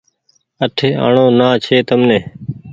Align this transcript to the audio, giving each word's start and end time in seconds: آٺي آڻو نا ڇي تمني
آٺي 0.63 0.89
آڻو 1.05 1.25
نا 1.37 1.47
ڇي 1.63 1.77
تمني 1.87 2.19